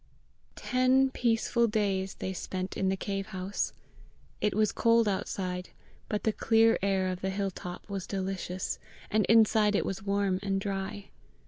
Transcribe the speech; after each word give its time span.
Ten 0.55 1.11
peaceful 1.11 1.67
days 1.67 2.15
they 2.15 2.33
spent 2.33 2.75
in 2.75 2.89
the 2.89 2.97
cave 2.97 3.27
house. 3.27 3.71
It 4.41 4.55
was 4.55 4.71
cold 4.71 5.07
outside, 5.07 5.69
but 6.09 6.23
the 6.23 6.33
clear 6.33 6.79
air 6.81 7.07
of 7.09 7.21
the 7.21 7.29
hill 7.29 7.51
top 7.51 7.87
was 7.87 8.07
delicious, 8.07 8.79
and 9.11 9.27
inside 9.27 9.75
it 9.75 9.85
was 9.85 10.01
warm 10.01 10.39
and 10.41 10.59
dry. 10.59 11.09